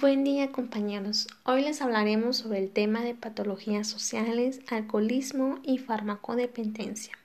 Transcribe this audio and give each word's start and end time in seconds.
Buen 0.00 0.22
día 0.22 0.52
compañeros. 0.52 1.26
Hoy 1.42 1.62
les 1.62 1.82
hablaremos 1.82 2.36
sobre 2.36 2.60
el 2.60 2.70
tema 2.70 3.02
de 3.02 3.14
patologías 3.14 3.88
sociales, 3.88 4.60
alcoholismo 4.68 5.58
y 5.64 5.78
farmacodependencia. 5.78 7.18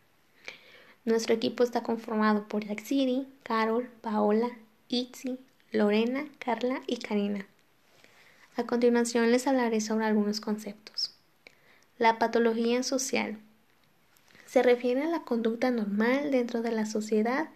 Nuestro 1.06 1.36
equipo 1.36 1.64
está 1.64 1.84
conformado 1.84 2.48
por 2.48 2.66
Yaxiri, 2.66 3.28
Carol, 3.44 3.92
Paola, 4.02 4.50
Itzi, 4.88 5.38
Lorena, 5.72 6.26
Carla 6.40 6.82
y 6.88 6.98
Karina. 6.98 7.46
A 8.56 8.64
continuación 8.64 9.32
les 9.32 9.46
hablaré 9.46 9.80
sobre 9.80 10.06
algunos 10.06 10.42
conceptos. 10.42 11.14
La 12.00 12.18
patología 12.18 12.82
social 12.82 13.38
se 14.48 14.64
refiere 14.64 15.04
a 15.04 15.10
la 15.10 15.22
conducta 15.22 15.70
normal 15.70 16.32
dentro 16.32 16.64
de 16.64 16.72
la 16.72 16.88
sociedad 16.88 17.50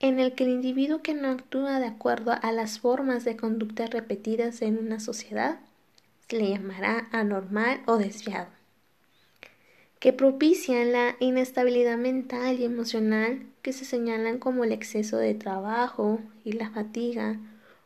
en 0.00 0.20
el 0.20 0.34
que 0.34 0.44
el 0.44 0.50
individuo 0.50 1.02
que 1.02 1.14
no 1.14 1.28
actúa 1.28 1.80
de 1.80 1.86
acuerdo 1.86 2.34
a 2.40 2.52
las 2.52 2.78
formas 2.78 3.24
de 3.24 3.36
conducta 3.36 3.86
repetidas 3.86 4.62
en 4.62 4.78
una 4.78 5.00
sociedad 5.00 5.60
se 6.28 6.38
le 6.38 6.50
llamará 6.50 7.08
anormal 7.12 7.82
o 7.86 7.96
desviado, 7.96 8.48
que 10.00 10.12
propician 10.12 10.92
la 10.92 11.16
inestabilidad 11.20 11.96
mental 11.96 12.58
y 12.58 12.64
emocional 12.64 13.46
que 13.62 13.72
se 13.72 13.84
señalan 13.84 14.38
como 14.38 14.64
el 14.64 14.72
exceso 14.72 15.16
de 15.16 15.34
trabajo 15.34 16.20
y 16.44 16.52
la 16.52 16.70
fatiga 16.70 17.38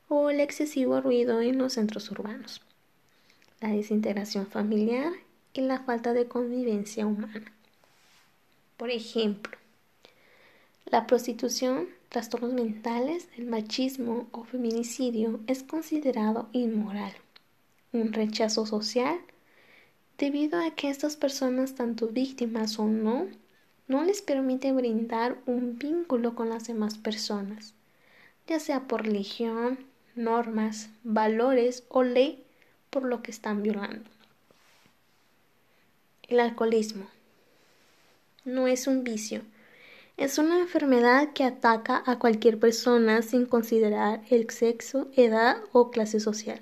o 0.08 0.30
el 0.30 0.40
excesivo 0.40 1.00
ruido 1.00 1.40
en 1.40 1.58
los 1.58 1.74
centros 1.74 2.10
urbanos, 2.10 2.62
la 3.60 3.70
desintegración 3.70 4.46
familiar 4.46 5.12
y 5.52 5.60
la 5.60 5.80
falta 5.80 6.12
de 6.12 6.26
convivencia 6.26 7.06
humana. 7.06 7.52
Por 8.76 8.90
ejemplo, 8.90 9.56
la 10.86 11.06
prostitución 11.06 11.88
trastornos 12.08 12.52
mentales, 12.52 13.28
el 13.36 13.46
machismo 13.46 14.28
o 14.32 14.44
feminicidio 14.44 15.40
es 15.46 15.62
considerado 15.62 16.48
inmoral, 16.52 17.12
un 17.92 18.12
rechazo 18.12 18.66
social, 18.66 19.18
debido 20.16 20.60
a 20.60 20.70
que 20.74 20.90
estas 20.90 21.16
personas, 21.16 21.74
tanto 21.74 22.08
víctimas 22.08 22.78
o 22.78 22.86
no, 22.86 23.28
no 23.86 24.04
les 24.04 24.22
permite 24.22 24.72
brindar 24.72 25.38
un 25.46 25.78
vínculo 25.78 26.34
con 26.34 26.48
las 26.48 26.66
demás 26.66 26.98
personas, 26.98 27.74
ya 28.46 28.58
sea 28.60 28.88
por 28.88 29.04
religión, 29.04 29.78
normas, 30.14 30.90
valores 31.04 31.84
o 31.88 32.02
ley 32.02 32.44
por 32.90 33.04
lo 33.04 33.22
que 33.22 33.30
están 33.30 33.62
violando. 33.62 34.10
El 36.22 36.40
alcoholismo 36.40 37.06
no 38.44 38.66
es 38.66 38.86
un 38.86 39.04
vicio, 39.04 39.42
es 40.18 40.36
una 40.36 40.58
enfermedad 40.58 41.32
que 41.32 41.44
ataca 41.44 42.02
a 42.04 42.18
cualquier 42.18 42.58
persona 42.58 43.22
sin 43.22 43.46
considerar 43.46 44.20
el 44.30 44.50
sexo, 44.50 45.06
edad 45.14 45.58
o 45.70 45.92
clase 45.92 46.18
social, 46.18 46.60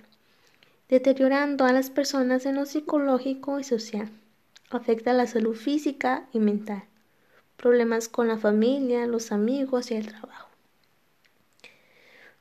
deteriorando 0.90 1.64
a 1.64 1.72
las 1.72 1.88
personas 1.88 2.44
en 2.44 2.56
lo 2.56 2.66
psicológico 2.66 3.58
y 3.58 3.64
social. 3.64 4.10
Afecta 4.68 5.14
la 5.14 5.26
salud 5.26 5.56
física 5.56 6.28
y 6.34 6.38
mental, 6.38 6.84
problemas 7.56 8.08
con 8.08 8.28
la 8.28 8.36
familia, 8.36 9.06
los 9.06 9.32
amigos 9.32 9.90
y 9.90 9.94
el 9.94 10.06
trabajo. 10.06 10.50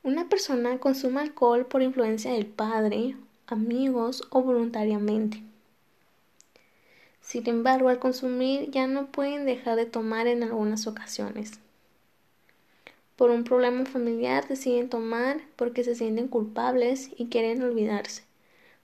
Una 0.04 0.28
persona 0.28 0.80
consume 0.80 1.22
alcohol 1.22 1.66
por 1.66 1.82
influencia 1.82 2.34
del 2.34 2.46
padre, 2.46 3.16
amigos 3.48 4.22
o 4.32 4.42
voluntariamente 4.42 5.42
sin 7.26 7.50
embargo, 7.50 7.90
al 7.90 7.98
consumir 7.98 8.70
ya 8.70 8.86
no 8.86 9.08
pueden 9.08 9.46
dejar 9.46 9.78
de 9.78 9.88
tomar 9.88 10.28
en 10.28 10.44
algunas 10.44 10.86
ocasiones. 10.86 11.60
Por 13.16 13.32
un 13.32 13.44
problema 13.44 13.86
familiar 13.86 14.48
deciden 14.48 14.90
tomar 14.90 15.42
porque 15.56 15.84
se 15.84 15.96
sienten 15.96 16.28
culpables 16.28 17.10
y 17.18 17.28
quieren 17.28 17.64
olvidarse, 17.64 18.24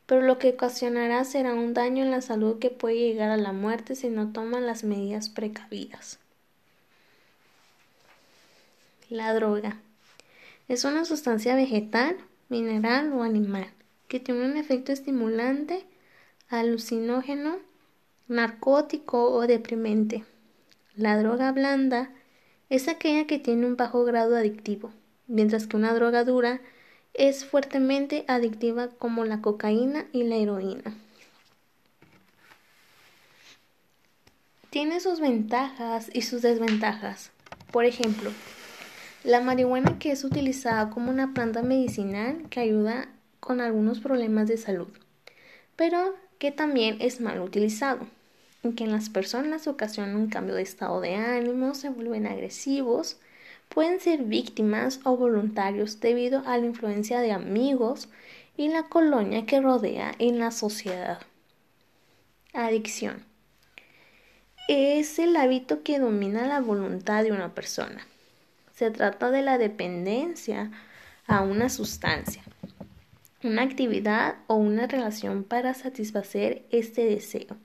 pero 0.08 0.22
lo 0.22 0.40
que 0.40 0.50
ocasionará 0.50 1.24
será 1.24 1.54
un 1.54 1.76
daño 1.76 2.04
en 2.04 2.10
la 2.10 2.22
salud 2.22 2.58
que 2.58 2.72
puede 2.72 2.98
llegar 2.98 3.30
a 3.30 3.38
la 3.38 3.52
muerte 3.52 3.96
si 3.96 4.10
no 4.10 4.32
toman 4.34 4.66
las 4.66 4.84
medidas 4.84 5.30
precavidas. 5.30 6.18
La 9.10 9.34
droga 9.36 9.78
es 10.68 10.84
una 10.84 11.06
sustancia 11.06 11.54
vegetal, 11.54 12.18
mineral 12.50 13.14
o 13.14 13.22
animal 13.22 13.68
que 14.08 14.20
tiene 14.20 14.46
un 14.46 14.58
efecto 14.58 14.92
estimulante, 14.92 15.86
alucinógeno, 16.50 17.60
narcótico 18.32 19.30
o 19.30 19.46
deprimente. 19.46 20.24
La 20.96 21.18
droga 21.18 21.52
blanda 21.52 22.12
es 22.70 22.88
aquella 22.88 23.28
que 23.28 23.40
tiene 23.40 23.68
un 23.68 23.76
bajo 23.76 24.06
grado 24.06 24.38
adictivo, 24.38 24.92
mientras 25.28 25.68
que 25.68 25.76
una 25.76 25.94
droga 25.94 26.24
dura 26.24 26.62
es 27.14 27.44
fuertemente 27.44 28.24
adictiva 28.30 28.88
como 28.88 29.26
la 29.26 29.42
cocaína 29.42 30.06
y 30.14 30.24
la 30.24 30.38
heroína. 30.38 30.96
Tiene 34.70 35.02
sus 35.02 35.20
ventajas 35.20 36.10
y 36.14 36.22
sus 36.22 36.42
desventajas. 36.42 37.32
Por 37.74 37.84
ejemplo, 37.84 38.32
la 39.26 39.42
marihuana 39.42 40.00
que 40.00 40.12
es 40.12 40.24
utilizada 40.24 40.90
como 40.90 41.12
una 41.12 41.34
planta 41.34 41.64
medicinal 41.64 42.48
que 42.50 42.62
ayuda 42.62 43.10
con 43.42 43.60
algunos 43.60 44.00
problemas 44.00 44.48
de 44.48 44.56
salud, 44.56 44.88
pero 45.76 46.16
que 46.40 46.54
también 46.54 46.96
es 47.02 47.20
mal 47.20 47.42
utilizado 47.42 48.08
que 48.62 48.84
en 48.84 48.92
las 48.92 49.10
personas 49.10 49.68
ocasiona 49.68 50.16
un 50.16 50.30
cambio 50.30 50.54
de 50.54 50.62
estado 50.62 51.02
de 51.02 51.16
ánimo, 51.16 51.74
se 51.74 51.90
vuelven 51.90 52.28
agresivos, 52.28 53.18
pueden 53.70 54.00
ser 54.00 54.24
víctimas 54.24 55.00
o 55.04 55.18
voluntarios 55.18 56.00
debido 56.00 56.44
a 56.46 56.58
la 56.58 56.66
influencia 56.66 57.22
de 57.22 57.32
amigos 57.32 58.10
y 58.56 58.68
la 58.68 58.84
colonia 58.84 59.46
que 59.46 59.62
rodea 59.62 60.14
en 60.20 60.38
la 60.38 60.52
sociedad. 60.52 61.20
Adicción. 62.54 63.26
Es 64.68 65.18
el 65.18 65.36
hábito 65.36 65.82
que 65.82 66.00
domina 66.00 66.46
la 66.46 66.62
voluntad 66.62 67.24
de 67.24 67.32
una 67.32 67.56
persona. 67.56 68.06
Se 68.76 68.92
trata 68.92 69.32
de 69.32 69.42
la 69.42 69.58
dependencia 69.58 70.72
a 71.26 71.42
una 71.42 71.70
sustancia, 71.70 72.44
una 73.44 73.64
actividad 73.64 74.36
o 74.48 74.56
una 74.56 74.86
relación 74.86 75.44
para 75.44 75.74
satisfacer 75.74 76.66
este 76.70 77.06
deseo. 77.06 77.58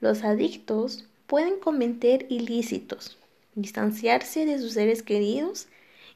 Los 0.00 0.24
adictos 0.24 1.04
pueden 1.26 1.60
cometer 1.60 2.26
ilícitos, 2.30 3.18
distanciarse 3.54 4.46
de 4.46 4.58
sus 4.58 4.72
seres 4.72 5.02
queridos 5.02 5.68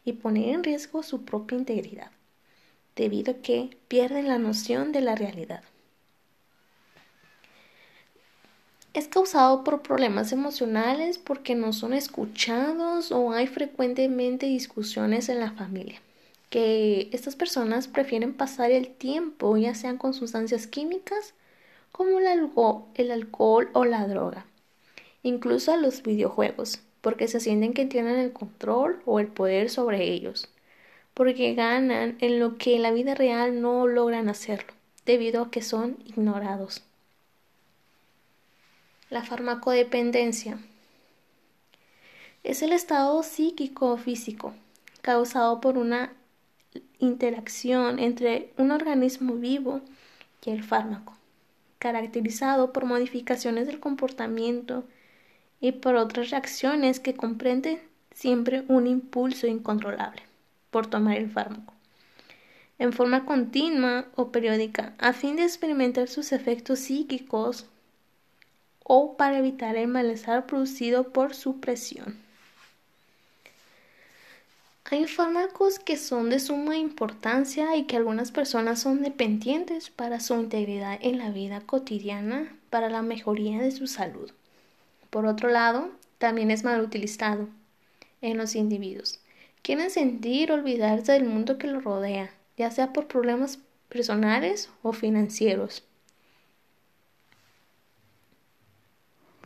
y 0.05 0.15
poner 0.15 0.51
en 0.51 0.65
riesgo 0.65 1.03
su 1.03 1.25
propia 1.25 1.59
integridad, 1.59 2.11
debido 2.97 3.33
a 3.33 3.37
que 3.37 3.77
pierden 3.89 4.29
la 4.29 4.39
noción 4.39 4.93
de 4.93 5.01
la 5.01 5.15
realidad. 5.15 5.63
Es 8.93 9.09
causado 9.09 9.65
por 9.65 9.83
problemas 9.83 10.33
emocionales 10.33 11.19
porque 11.19 11.55
no 11.55 11.73
son 11.73 11.93
escuchados 11.95 13.11
o 13.13 13.33
hay 13.33 13.47
frecuentemente 13.47 14.47
discusiones 14.47 15.29
en 15.29 15.41
la 15.41 15.51
familia 15.51 16.01
que 16.55 17.09
estas 17.11 17.35
personas 17.35 17.89
prefieren 17.89 18.33
pasar 18.33 18.71
el 18.71 18.89
tiempo 18.89 19.57
ya 19.57 19.75
sean 19.75 19.99
con 19.99 20.15
sustancias 20.15 20.69
químicas 20.69 21.35
como 21.95 22.19
el, 22.19 22.27
alcohol 23.13 23.71
o 23.73 23.85
la 23.85 24.09
droga, 24.09 24.47
incluso 25.23 25.73
a 25.73 25.77
los 25.77 26.03
videojuegos, 26.03 26.81
porque 27.01 27.29
se 27.29 27.39
sienten 27.39 27.73
que 27.73 27.87
tienen 27.87 28.17
el 28.17 28.33
control 28.33 29.01
o 29.07 29.21
el 29.21 29.29
poder 29.29 29.71
sobre 29.71 30.03
ellos, 30.03 30.49
porque 31.15 31.55
ganan 31.55 32.17
en 32.19 32.41
lo 32.41 32.59
que 32.59 32.75
en 32.75 32.83
la 32.83 32.91
vida 32.91 33.15
real 33.15 33.63
no 33.63 33.87
logran 33.87 34.29
hacerlo, 34.29 34.73
debido 35.07 35.41
a 35.41 35.51
que 35.53 35.63
son 35.63 35.97
ignorados. 36.05 36.83
La 39.09 39.23
farmacodependencia 39.23 40.59
es 42.43 42.61
el 42.63 42.73
estado 42.73 43.23
psíquico 43.23 43.93
o 43.93 43.99
físico 43.99 44.53
causado 45.01 45.61
por 45.61 45.79
una 45.79 46.13
interacción 46.99 48.01
entre 48.01 48.53
un 48.59 48.73
organismo 48.73 49.35
vivo 49.35 49.81
y 50.45 50.51
el 50.51 50.65
fármaco 50.65 51.15
caracterizado 51.85 52.73
por 52.73 52.87
modificaciones 52.87 53.67
del 53.67 53.79
comportamiento 53.79 54.85
y 55.61 55.73
por 55.73 55.97
otras 55.97 56.31
reacciones 56.31 56.99
que 56.99 57.13
comprenden 57.13 57.79
siempre 58.11 58.65
un 58.69 58.87
impulso 58.87 59.47
incontrolable 59.47 60.23
por 60.71 60.87
tomar 60.87 61.19
el 61.19 61.29
fármaco 61.29 61.75
en 62.79 62.95
forma 62.95 63.27
continua 63.27 64.07
o 64.17 64.33
periódica 64.33 64.95
a 64.99 65.13
fin 65.13 65.37
de 65.37 65.43
experimentar 65.43 66.09
sus 66.09 66.33
efectos 66.33 66.79
psíquicos 66.79 67.67
o 68.83 69.19
para 69.19 69.39
evitar 69.39 69.77
el 69.77 69.89
malestar 69.89 70.47
producido 70.47 71.13
por 71.13 71.35
su 71.35 71.61
presión. 71.61 72.24
Hay 74.91 75.07
fármacos 75.07 75.79
que 75.79 75.97
son 75.97 76.29
de 76.29 76.39
suma 76.39 76.77
importancia 76.77 77.75
y 77.75 77.85
que 77.85 77.97
algunas 77.97 78.31
personas 78.31 78.81
son 78.81 79.03
dependientes 79.03 79.89
para 79.89 80.21
su 80.21 80.35
integridad 80.35 80.99
en 81.01 81.17
la 81.17 81.31
vida 81.31 81.63
cotidiana 81.63 82.55
para 82.69 82.91
la 82.91 83.01
mejoría 83.01 83.63
de 83.63 83.71
su 83.71 83.87
salud. 83.87 84.31
Por 85.09 85.25
otro 85.25 85.49
lado, 85.49 85.91
también 86.19 86.51
es 86.51 86.65
mal 86.65 86.83
utilizado 86.83 87.49
en 88.21 88.37
los 88.37 88.55
individuos. 88.55 89.21
Quieren 89.63 89.91
sentir 89.91 90.53
olvidarse 90.53 91.13
del 91.13 91.25
mundo 91.25 91.57
que 91.57 91.67
los 91.67 91.83
rodea, 91.83 92.31
ya 92.59 92.71
sea 92.71 92.93
por 92.93 93.07
problemas 93.07 93.59
personales 93.89 94.69
o 94.83 94.93
financieros. 94.93 95.83